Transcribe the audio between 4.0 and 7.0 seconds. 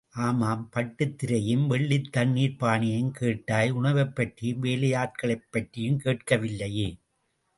பற்றியும் வேலையாட்களைப் பற்றியும் கேட்கவில்லையே.